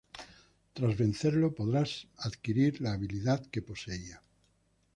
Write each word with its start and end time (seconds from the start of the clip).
Tras 0.73 0.97
vencerlo, 0.97 1.53
podrás 1.53 2.07
adquirir 2.17 2.81
la 2.81 2.93
habilidad 2.93 3.45
que 3.51 3.61
poseía. 3.61 4.23